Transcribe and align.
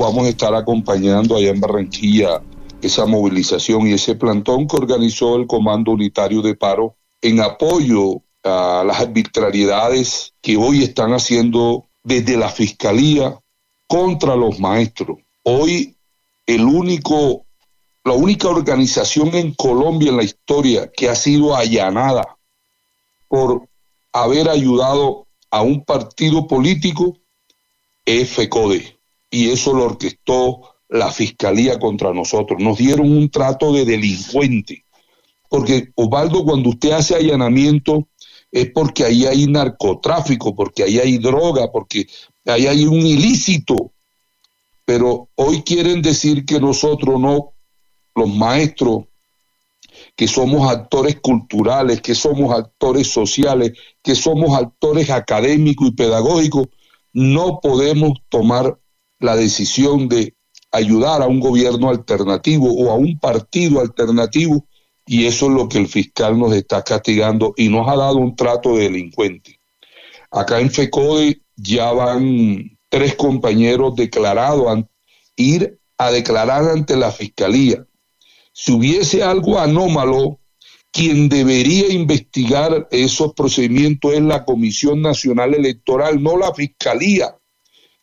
vamos 0.00 0.24
a 0.24 0.30
estar 0.30 0.54
acompañando 0.54 1.36
allá 1.36 1.50
en 1.50 1.60
Barranquilla 1.60 2.40
esa 2.80 3.04
movilización 3.04 3.86
y 3.86 3.92
ese 3.92 4.14
plantón 4.14 4.66
que 4.66 4.78
organizó 4.78 5.36
el 5.36 5.46
Comando 5.46 5.92
Unitario 5.92 6.40
de 6.40 6.54
Paro 6.54 6.96
en 7.20 7.40
apoyo 7.40 8.22
a 8.42 8.82
las 8.86 8.98
arbitrariedades 9.00 10.32
que 10.40 10.56
hoy 10.56 10.82
están 10.82 11.12
haciendo 11.12 11.84
desde 12.02 12.38
la 12.38 12.48
Fiscalía 12.48 13.38
contra 13.86 14.36
los 14.36 14.58
maestros. 14.58 15.18
Hoy 15.42 15.94
el 16.46 16.64
único, 16.64 17.44
la 18.02 18.14
única 18.14 18.48
organización 18.48 19.34
en 19.34 19.52
Colombia 19.52 20.08
en 20.08 20.16
la 20.16 20.22
historia 20.22 20.90
que 20.90 21.10
ha 21.10 21.14
sido 21.14 21.54
allanada 21.54 22.38
por 23.28 23.68
haber 24.14 24.48
ayudado 24.48 25.26
a 25.50 25.60
un 25.60 25.84
partido 25.84 26.46
político 26.46 27.18
es 28.06 28.30
FECODE. 28.30 28.99
Y 29.30 29.50
eso 29.50 29.72
lo 29.72 29.84
orquestó 29.84 30.76
la 30.88 31.10
fiscalía 31.12 31.78
contra 31.78 32.12
nosotros. 32.12 32.60
Nos 32.60 32.78
dieron 32.78 33.10
un 33.10 33.30
trato 33.30 33.72
de 33.72 33.84
delincuente. 33.84 34.84
Porque, 35.48 35.90
Osvaldo, 35.94 36.44
cuando 36.44 36.70
usted 36.70 36.92
hace 36.92 37.14
allanamiento 37.14 38.08
es 38.52 38.70
porque 38.72 39.04
ahí 39.04 39.26
hay 39.26 39.46
narcotráfico, 39.46 40.54
porque 40.54 40.82
ahí 40.82 40.98
hay 40.98 41.18
droga, 41.18 41.70
porque 41.70 42.06
ahí 42.46 42.66
hay 42.66 42.84
un 42.84 43.06
ilícito. 43.06 43.92
Pero 44.84 45.28
hoy 45.36 45.62
quieren 45.62 46.02
decir 46.02 46.44
que 46.44 46.58
nosotros 46.58 47.20
no, 47.20 47.52
los 48.16 48.28
maestros, 48.34 49.04
que 50.16 50.26
somos 50.26 50.68
actores 50.68 51.20
culturales, 51.20 52.00
que 52.00 52.14
somos 52.14 52.52
actores 52.52 53.08
sociales, 53.08 53.72
que 54.02 54.14
somos 54.14 54.58
actores 54.58 55.10
académicos 55.10 55.88
y 55.88 55.92
pedagógicos, 55.92 56.68
no 57.12 57.60
podemos 57.60 58.14
tomar 58.28 58.79
la 59.20 59.36
decisión 59.36 60.08
de 60.08 60.34
ayudar 60.72 61.22
a 61.22 61.26
un 61.26 61.40
gobierno 61.40 61.90
alternativo 61.90 62.72
o 62.72 62.90
a 62.90 62.94
un 62.94 63.18
partido 63.18 63.80
alternativo 63.80 64.66
y 65.06 65.26
eso 65.26 65.46
es 65.46 65.52
lo 65.52 65.68
que 65.68 65.78
el 65.78 65.88
fiscal 65.88 66.38
nos 66.38 66.52
está 66.52 66.82
castigando 66.82 67.54
y 67.56 67.68
nos 67.68 67.88
ha 67.88 67.96
dado 67.96 68.16
un 68.16 68.36
trato 68.36 68.76
de 68.76 68.84
delincuente. 68.84 69.58
Acá 70.30 70.60
en 70.60 70.70
FECODE 70.70 71.42
ya 71.56 71.92
van 71.92 72.78
tres 72.88 73.16
compañeros 73.16 73.96
declarados 73.96 74.66
a 74.68 74.88
ir 75.36 75.78
a 75.98 76.10
declarar 76.10 76.68
ante 76.68 76.96
la 76.96 77.10
fiscalía. 77.10 77.84
Si 78.52 78.72
hubiese 78.72 79.22
algo 79.22 79.58
anómalo, 79.58 80.38
quien 80.92 81.28
debería 81.28 81.88
investigar 81.92 82.88
esos 82.90 83.32
procedimientos 83.34 84.12
es 84.12 84.22
la 84.22 84.44
Comisión 84.44 85.02
Nacional 85.02 85.54
Electoral, 85.54 86.22
no 86.22 86.36
la 86.36 86.52
Fiscalía, 86.52 87.36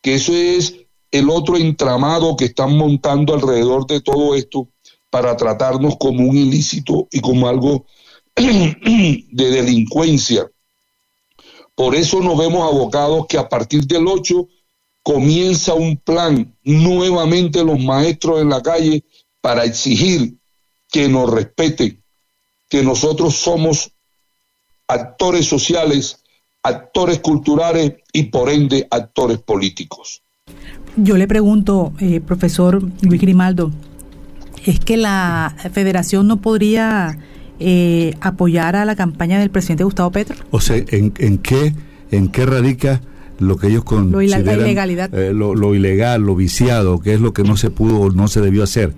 que 0.01 0.15
eso 0.15 0.33
es 0.33 0.86
el 1.11 1.29
otro 1.29 1.57
entramado 1.57 2.35
que 2.35 2.45
están 2.45 2.75
montando 2.77 3.33
alrededor 3.33 3.87
de 3.87 4.01
todo 4.01 4.35
esto 4.35 4.67
para 5.09 5.37
tratarnos 5.37 5.95
como 5.97 6.27
un 6.27 6.37
ilícito 6.37 7.07
y 7.11 7.19
como 7.21 7.47
algo 7.47 7.85
de 8.35 9.51
delincuencia. 9.51 10.49
Por 11.75 11.95
eso 11.95 12.21
nos 12.21 12.37
vemos 12.37 12.63
abocados 12.63 13.27
que 13.27 13.37
a 13.37 13.47
partir 13.47 13.85
del 13.85 14.07
8 14.07 14.47
comienza 15.03 15.73
un 15.73 15.97
plan 15.97 16.55
nuevamente 16.63 17.63
los 17.63 17.79
maestros 17.79 18.41
en 18.41 18.49
la 18.49 18.61
calle 18.61 19.03
para 19.41 19.63
exigir 19.63 20.35
que 20.91 21.07
nos 21.07 21.29
respeten, 21.29 22.03
que 22.67 22.83
nosotros 22.83 23.35
somos 23.35 23.91
actores 24.87 25.45
sociales, 25.45 26.23
actores 26.63 27.19
culturales 27.19 27.93
y 28.11 28.23
por 28.23 28.49
ende 28.49 28.87
actores 28.89 29.39
políticos. 29.39 30.23
Yo 30.97 31.15
le 31.15 31.27
pregunto, 31.27 31.93
eh, 31.99 32.21
profesor 32.21 32.81
Luis 33.01 33.21
Grimaldo, 33.21 33.71
¿es 34.65 34.79
que 34.79 34.97
la 34.97 35.55
federación 35.71 36.27
no 36.27 36.37
podría 36.37 37.19
eh, 37.59 38.15
apoyar 38.19 38.75
a 38.75 38.83
la 38.83 38.95
campaña 38.95 39.39
del 39.39 39.51
presidente 39.51 39.83
Gustavo 39.83 40.11
Petro? 40.11 40.35
O 40.49 40.59
sea, 40.59 40.83
¿en, 40.87 41.11
qué, 41.37 41.75
en 42.09 42.29
qué 42.29 42.45
radica 42.47 43.01
lo 43.37 43.57
que 43.57 43.67
ellos 43.67 43.83
consideran 43.83 44.45
lo, 44.45 44.65
ilegalidad. 44.65 45.13
Eh, 45.13 45.33
lo, 45.33 45.75
ilegal, 45.75 46.23
lo 46.23 46.35
viciado, 46.35 46.99
que 46.99 47.13
es 47.13 47.21
lo 47.21 47.31
que 47.31 47.43
no 47.43 47.57
se 47.57 47.69
pudo 47.69 47.99
o 47.99 48.09
no 48.09 48.27
se 48.27 48.41
debió 48.41 48.63
hacer? 48.63 48.93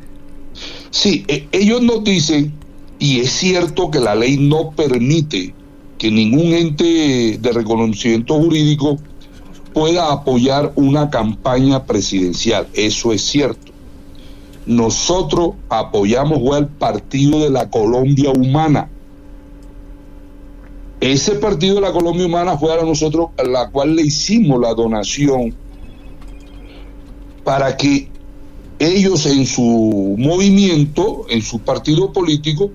Sí, 0.91 1.25
ellos 1.51 1.81
nos 1.81 2.05
dicen, 2.05 2.53
y 2.97 3.19
es 3.19 3.31
cierto 3.31 3.91
que 3.91 3.99
la 3.99 4.15
ley 4.15 4.38
no 4.38 4.71
permite 4.71 5.53
que 5.97 6.09
ningún 6.09 6.53
ente 6.53 7.38
de 7.41 7.51
reconocimiento 7.51 8.35
jurídico 8.35 8.97
pueda 9.74 10.12
apoyar 10.12 10.74
una 10.75 11.09
campaña 11.09 11.85
presidencial. 11.85 12.68
Eso 12.74 13.13
es 13.13 13.22
cierto. 13.24 13.72
Nosotros 14.66 15.52
apoyamos 15.69 16.40
al 16.56 16.68
Partido 16.68 17.40
de 17.40 17.50
la 17.50 17.69
Colombia 17.69 18.31
Humana. 18.31 18.90
Ese 21.02 21.35
Partido 21.35 21.75
de 21.75 21.81
la 21.81 21.91
Colombia 21.91 22.25
Humana 22.25 22.57
fue 22.57 22.74
a 22.74 22.84
nosotros 22.84 23.30
a 23.38 23.44
la 23.44 23.69
cual 23.69 23.96
le 23.96 24.03
hicimos 24.03 24.59
la 24.59 24.74
donación 24.74 25.56
para 27.44 27.78
que 27.78 28.09
ellos 28.80 29.25
en 29.25 29.46
su 29.46 30.16
movimiento, 30.18 31.25
en 31.30 31.41
su 31.41 31.59
partido 31.59 32.13
político, 32.13 32.69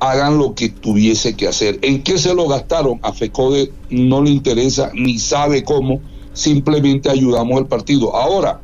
hagan 0.00 0.38
lo 0.38 0.54
que 0.54 0.68
tuviese 0.68 1.34
que 1.34 1.48
hacer. 1.48 1.78
¿En 1.82 2.02
qué 2.02 2.18
se 2.18 2.34
lo 2.34 2.46
gastaron? 2.46 3.00
A 3.02 3.12
FECODE 3.12 3.72
no 3.90 4.22
le 4.22 4.30
interesa 4.30 4.90
ni 4.94 5.18
sabe 5.18 5.64
cómo 5.64 6.00
simplemente 6.38 7.10
ayudamos 7.10 7.58
al 7.58 7.66
partido. 7.66 8.14
Ahora, 8.14 8.60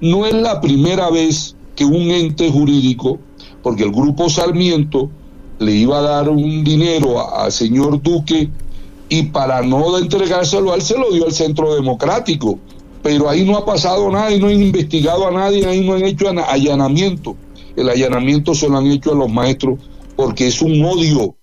no 0.00 0.26
es 0.26 0.34
la 0.34 0.60
primera 0.60 1.10
vez 1.10 1.54
que 1.76 1.84
un 1.84 2.10
ente 2.10 2.50
jurídico, 2.50 3.18
porque 3.62 3.84
el 3.84 3.92
grupo 3.92 4.28
Sarmiento 4.28 5.10
le 5.58 5.72
iba 5.72 5.98
a 5.98 6.02
dar 6.02 6.28
un 6.30 6.64
dinero 6.64 7.34
al 7.36 7.52
señor 7.52 8.02
Duque 8.02 8.48
y 9.10 9.24
para 9.24 9.60
no 9.62 9.98
entregárselo 9.98 10.72
a 10.72 10.76
él 10.76 10.82
se 10.82 10.96
lo 10.96 11.10
dio 11.12 11.26
al 11.26 11.32
Centro 11.32 11.74
Democrático, 11.74 12.58
pero 13.02 13.28
ahí 13.28 13.44
no 13.44 13.58
ha 13.58 13.66
pasado 13.66 14.10
nada 14.10 14.32
y 14.32 14.40
no 14.40 14.46
han 14.46 14.62
investigado 14.62 15.26
a 15.26 15.30
nadie, 15.30 15.66
ahí 15.66 15.86
no 15.86 15.94
han 15.94 16.04
hecho 16.04 16.28
allanamiento. 16.28 17.36
El 17.76 17.88
allanamiento 17.88 18.54
se 18.54 18.68
lo 18.68 18.78
han 18.78 18.86
hecho 18.86 19.12
a 19.12 19.16
los 19.16 19.30
maestros 19.30 19.78
porque 20.16 20.46
es 20.46 20.62
un 20.62 20.82
odio, 20.84 21.34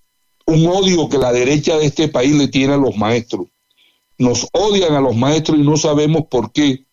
un 0.46 0.66
odio 0.66 1.08
que 1.08 1.18
la 1.18 1.32
derecha 1.32 1.76
de 1.78 1.86
este 1.86 2.08
país 2.08 2.34
le 2.34 2.48
tiene 2.48 2.74
a 2.74 2.78
los 2.78 2.96
maestros 2.96 3.46
nos 4.18 4.48
odian 4.52 4.94
a 4.94 5.00
los 5.00 5.16
maestros 5.16 5.58
y 5.58 5.62
no 5.62 5.76
sabemos 5.76 6.24
por 6.28 6.52
qué. 6.52 6.84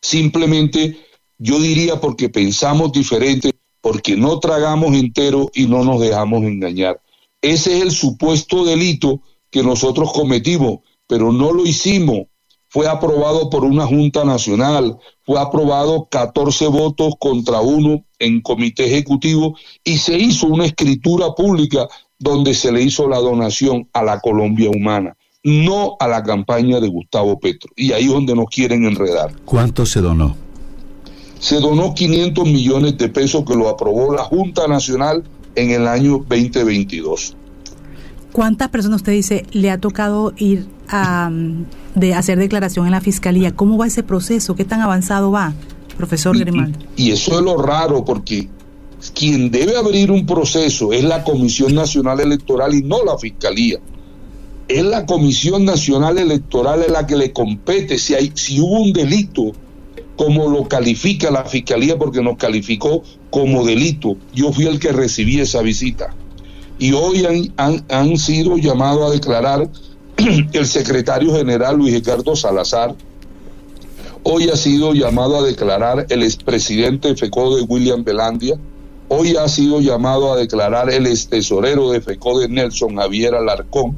Simplemente 0.00 0.96
yo 1.38 1.58
diría 1.58 2.00
porque 2.00 2.28
pensamos 2.28 2.92
diferente, 2.92 3.50
porque 3.80 4.16
no 4.16 4.38
tragamos 4.38 4.94
entero 4.94 5.50
y 5.54 5.66
no 5.66 5.84
nos 5.84 6.00
dejamos 6.00 6.42
engañar. 6.44 7.00
Ese 7.42 7.76
es 7.76 7.82
el 7.82 7.90
supuesto 7.90 8.64
delito 8.64 9.20
que 9.50 9.62
nosotros 9.62 10.12
cometimos, 10.12 10.80
pero 11.06 11.32
no 11.32 11.52
lo 11.52 11.66
hicimos. 11.66 12.28
Fue 12.68 12.86
aprobado 12.86 13.50
por 13.50 13.64
una 13.64 13.84
Junta 13.84 14.24
Nacional, 14.24 14.96
fue 15.22 15.40
aprobado 15.40 16.06
14 16.08 16.68
votos 16.68 17.14
contra 17.18 17.60
uno 17.60 18.04
en 18.20 18.40
comité 18.42 18.84
ejecutivo 18.84 19.56
y 19.82 19.98
se 19.98 20.16
hizo 20.16 20.46
una 20.46 20.66
escritura 20.66 21.34
pública 21.34 21.88
donde 22.16 22.54
se 22.54 22.70
le 22.70 22.82
hizo 22.82 23.08
la 23.08 23.18
donación 23.18 23.88
a 23.92 24.04
la 24.04 24.20
Colombia 24.20 24.70
Humana 24.70 25.16
no 25.42 25.96
a 25.98 26.08
la 26.08 26.22
campaña 26.22 26.80
de 26.80 26.88
Gustavo 26.88 27.38
Petro. 27.38 27.70
Y 27.76 27.92
ahí 27.92 28.04
es 28.04 28.12
donde 28.12 28.34
nos 28.34 28.46
quieren 28.46 28.84
enredar. 28.84 29.32
¿Cuánto 29.44 29.86
se 29.86 30.00
donó? 30.00 30.36
Se 31.38 31.60
donó 31.60 31.94
500 31.94 32.44
millones 32.44 32.98
de 32.98 33.08
pesos 33.08 33.44
que 33.46 33.54
lo 33.54 33.68
aprobó 33.68 34.14
la 34.14 34.24
Junta 34.24 34.68
Nacional 34.68 35.24
en 35.54 35.70
el 35.70 35.86
año 35.86 36.24
2022. 36.28 37.36
¿Cuántas 38.32 38.68
personas 38.68 38.96
usted 38.96 39.12
dice 39.12 39.46
le 39.52 39.70
ha 39.70 39.78
tocado 39.78 40.32
ir 40.36 40.66
a 40.88 41.30
de 41.94 42.14
hacer 42.14 42.38
declaración 42.38 42.86
en 42.86 42.92
la 42.92 43.00
fiscalía? 43.00 43.56
¿Cómo 43.56 43.76
va 43.76 43.86
ese 43.86 44.02
proceso? 44.02 44.54
¿Qué 44.54 44.64
tan 44.64 44.80
avanzado 44.82 45.32
va, 45.32 45.54
profesor 45.96 46.38
Grimaldo? 46.38 46.78
y 46.96 47.10
eso 47.10 47.38
es 47.38 47.44
lo 47.44 47.56
raro 47.60 48.04
porque 48.04 48.48
quien 49.14 49.50
debe 49.50 49.76
abrir 49.76 50.10
un 50.10 50.26
proceso 50.26 50.92
es 50.92 51.02
la 51.02 51.24
Comisión 51.24 51.74
Nacional 51.74 52.20
Electoral 52.20 52.74
y 52.74 52.82
no 52.82 53.02
la 53.04 53.18
Fiscalía 53.18 53.80
es 54.70 54.84
la 54.84 55.04
Comisión 55.04 55.64
Nacional 55.64 56.18
Electoral 56.18 56.84
la 56.88 57.04
que 57.04 57.16
le 57.16 57.32
compete 57.32 57.98
si, 57.98 58.14
hay, 58.14 58.30
si 58.34 58.60
hubo 58.60 58.80
un 58.80 58.92
delito, 58.92 59.52
como 60.14 60.48
lo 60.48 60.68
califica 60.68 61.30
la 61.30 61.44
Fiscalía, 61.44 61.98
porque 61.98 62.22
nos 62.22 62.36
calificó 62.36 63.02
como 63.30 63.64
delito. 63.64 64.16
Yo 64.32 64.52
fui 64.52 64.66
el 64.66 64.78
que 64.78 64.92
recibí 64.92 65.40
esa 65.40 65.60
visita. 65.62 66.14
Y 66.78 66.92
hoy 66.92 67.26
han, 67.56 67.84
han, 67.88 68.16
sido 68.16 68.58
llamados 68.58 69.10
a 69.10 69.12
declarar 69.12 69.68
el 70.52 70.66
secretario 70.66 71.34
general 71.34 71.76
Luis 71.76 71.94
Ricardo 71.94 72.36
Salazar, 72.36 72.94
Hoy 74.22 74.50
ha 74.50 74.56
sido 74.56 74.92
llamado 74.92 75.38
a 75.38 75.42
declarar 75.42 76.04
el 76.10 76.22
expresidente 76.22 77.08
de 77.08 77.16
FECODE 77.16 77.62
William 77.62 78.04
Belandia. 78.04 78.54
Hoy 79.08 79.34
ha 79.36 79.48
sido 79.48 79.80
llamado 79.80 80.30
a 80.30 80.36
declarar 80.36 80.90
el 80.90 81.06
ex 81.06 81.28
tesorero 81.28 81.90
de 81.90 82.02
FECODE 82.02 82.50
Nelson 82.50 82.96
Javier 82.96 83.34
Alarcón 83.34 83.96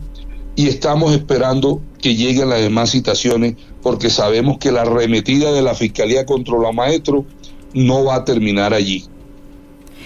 y 0.56 0.69
estamos 0.69 1.12
esperando 1.12 1.81
que 2.00 2.14
lleguen 2.14 2.50
las 2.50 2.60
demás 2.60 2.90
citaciones 2.90 3.54
porque 3.82 4.10
sabemos 4.10 4.58
que 4.58 4.70
la 4.70 4.82
arremetida 4.82 5.52
de 5.52 5.62
la 5.62 5.75
Fiscalía 5.75 6.26
contra 6.26 6.56
los 6.58 6.75
maestros 6.75 7.25
no 7.75 8.04
va 8.04 8.16
a 8.16 8.25
terminar 8.25 8.75
allí. 8.75 9.04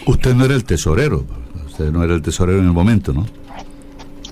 Usted 0.07 0.35
no 0.35 0.45
era 0.45 0.55
el 0.55 0.65
tesorero, 0.65 1.25
usted 1.67 1.91
no 1.91 2.05
era 2.05 2.15
el 2.15 2.23
tesorero 2.23 2.61
en 2.61 2.67
el 2.67 2.73
momento, 2.73 3.13
¿no? 3.13 3.27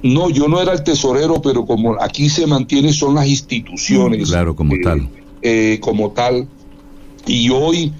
No, 0.02 0.28
yo 0.28 0.48
no 0.48 0.60
era 0.60 0.72
el 0.72 0.84
tesorero, 0.84 1.40
pero 1.40 1.64
como 1.64 2.00
aquí 2.00 2.28
se 2.28 2.46
mantiene 2.46 2.92
son 2.92 3.14
las 3.14 3.26
instituciones. 3.26 4.28
Claro, 4.28 4.54
como 4.54 4.74
eh, 4.74 4.80
tal. 4.82 5.08
Eh, 5.40 5.78
como 5.80 6.10
tal. 6.10 6.46
Y 7.26 7.48
hoy 7.48 7.90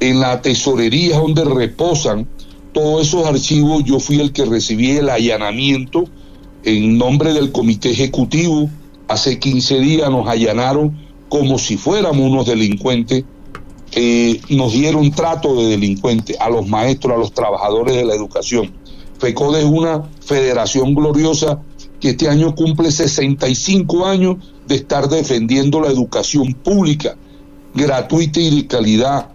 en 0.00 0.20
la 0.20 0.42
tesorería 0.42 1.18
donde 1.18 1.44
reposan 1.44 2.28
todos 2.72 3.06
esos 3.06 3.26
archivos, 3.26 3.82
yo 3.84 3.98
fui 3.98 4.20
el 4.20 4.32
que 4.32 4.44
recibí 4.44 4.90
el 4.90 5.08
allanamiento 5.08 6.04
en 6.64 6.98
nombre 6.98 7.32
del 7.32 7.52
comité 7.52 7.90
ejecutivo. 7.90 8.70
Hace 9.08 9.38
15 9.38 9.80
días 9.80 10.10
nos 10.10 10.28
allanaron 10.28 10.98
como 11.28 11.58
si 11.58 11.76
fuéramos 11.76 12.30
unos 12.30 12.46
delincuentes. 12.46 13.24
Eh, 13.92 14.40
nos 14.48 14.72
dieron 14.72 15.10
trato 15.12 15.54
de 15.56 15.68
delincuentes 15.68 16.36
a 16.40 16.50
los 16.50 16.66
maestros, 16.66 17.14
a 17.14 17.18
los 17.18 17.32
trabajadores 17.32 17.94
de 17.94 18.04
la 18.04 18.14
educación. 18.14 18.72
FECODE 19.18 19.60
es 19.60 19.66
una 19.66 20.02
federación 20.20 20.94
gloriosa 20.94 21.60
que 22.00 22.10
este 22.10 22.28
año 22.28 22.54
cumple 22.54 22.90
65 22.90 24.04
años 24.04 24.36
de 24.66 24.76
estar 24.76 25.08
defendiendo 25.08 25.80
la 25.80 25.88
educación 25.88 26.54
pública, 26.54 27.16
gratuita 27.74 28.40
y 28.40 28.62
de 28.62 28.66
calidad, 28.66 29.28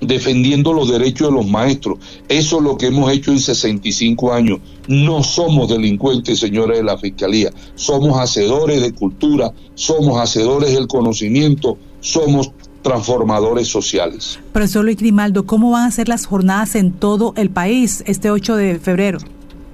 defendiendo 0.00 0.72
los 0.72 0.90
derechos 0.90 1.28
de 1.28 1.34
los 1.34 1.46
maestros. 1.46 1.98
Eso 2.28 2.58
es 2.58 2.62
lo 2.62 2.76
que 2.76 2.86
hemos 2.86 3.10
hecho 3.12 3.32
en 3.32 3.40
65 3.40 4.32
años. 4.32 4.60
No 4.86 5.22
somos 5.22 5.68
delincuentes, 5.68 6.38
señores 6.38 6.78
de 6.78 6.84
la 6.84 6.98
Fiscalía. 6.98 7.50
Somos 7.74 8.18
hacedores 8.18 8.80
de 8.80 8.92
cultura, 8.92 9.52
somos 9.74 10.20
hacedores 10.20 10.72
del 10.72 10.86
conocimiento, 10.86 11.78
somos 12.00 12.52
transformadores 12.82 13.68
sociales. 13.68 14.38
Profesor 14.52 14.84
Luis 14.84 14.96
Grimaldo, 14.96 15.46
¿cómo 15.46 15.72
van 15.72 15.86
a 15.86 15.90
ser 15.90 16.08
las 16.08 16.26
jornadas 16.26 16.74
en 16.74 16.92
todo 16.92 17.34
el 17.36 17.50
país 17.50 18.02
este 18.06 18.30
8 18.30 18.56
de 18.56 18.78
febrero? 18.78 19.18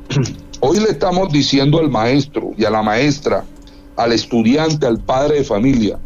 Hoy 0.60 0.78
le 0.78 0.90
estamos 0.90 1.30
diciendo 1.30 1.78
al 1.78 1.90
maestro 1.90 2.52
y 2.56 2.64
a 2.64 2.70
la 2.70 2.82
maestra, 2.82 3.44
al 3.96 4.12
estudiante, 4.12 4.86
al 4.86 4.98
padre 4.98 5.36
de 5.36 5.44
familia, 5.44 5.98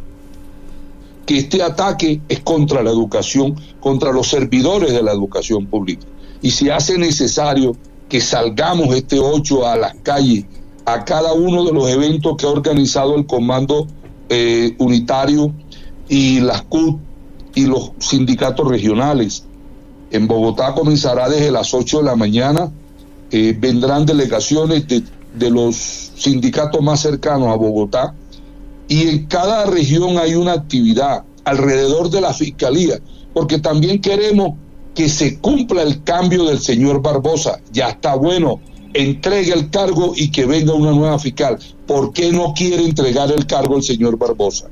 que 1.29 1.37
este 1.37 1.63
ataque 1.63 2.23
es 2.27 2.41
contra 2.41 2.83
la 2.83 2.89
educación, 2.89 3.55
contra 3.81 4.13
los 4.13 4.29
servidores 4.29 4.95
de 4.95 5.03
la 5.03 5.13
educación 5.13 5.67
pública. 5.67 6.07
Y 6.41 6.53
si 6.53 6.71
hace 6.71 6.97
necesario 6.97 7.77
que 8.09 8.23
salgamos 8.23 8.95
este 8.95 9.21
8 9.21 9.67
a 9.67 9.77
las 9.77 9.95
calles, 9.97 10.47
a 10.87 11.05
cada 11.05 11.35
uno 11.35 11.67
de 11.67 11.73
los 11.75 11.87
eventos 11.91 12.35
que 12.39 12.47
ha 12.47 12.49
organizado 12.49 13.15
el 13.15 13.27
Comando 13.27 13.87
eh, 14.31 14.75
Unitario 14.79 15.53
y 16.09 16.41
las 16.41 16.63
CUT 16.63 16.99
y 17.55 17.67
los 17.67 17.93
sindicatos 17.99 18.67
regionales. 18.67 19.45
En 20.11 20.27
Bogotá 20.29 20.73
comenzará 20.73 21.29
desde 21.29 21.51
las 21.51 21.75
8 21.75 21.99
de 21.99 22.05
la 22.05 22.17
mañana, 22.17 22.73
eh, 23.31 23.55
vendrán 23.61 24.07
delegaciones 24.07 24.89
de, 24.89 25.03
de 25.35 25.51
los 25.51 25.77
sindicatos 25.77 26.81
más 26.81 27.01
cercanos 27.01 27.49
a 27.49 27.57
Bogotá, 27.57 28.15
y 28.89 29.09
en 29.09 29.27
cada 29.27 29.67
región 29.67 30.19
hay 30.19 30.35
una 30.35 30.53
actividad 30.53 31.25
alrededor 31.45 32.11
de 32.11 32.21
la 32.21 32.33
fiscalía, 32.33 32.99
porque 33.35 33.59
también 33.59 34.01
queremos 34.01 34.55
que 34.95 35.09
se 35.09 35.39
cumpla 35.39 35.83
el 35.83 36.03
cambio 36.03 36.45
del 36.45 36.59
señor 36.59 37.01
Barbosa. 37.01 37.61
Ya 37.71 37.91
está 37.91 38.17
bueno, 38.17 38.61
entregue 38.95 39.53
el 39.53 39.71
cargo 39.71 40.13
y 40.17 40.31
que 40.31 40.47
venga 40.47 40.75
una 40.75 40.93
nueva 40.93 41.19
fiscal. 41.19 41.59
¿Por 41.87 42.13
qué 42.13 42.33
no 42.33 42.53
quiere 42.55 42.85
entregar 42.85 43.31
el 43.31 43.47
cargo 43.47 43.77
el 43.77 43.83
señor 43.83 44.19
Barbosa? 44.19 44.69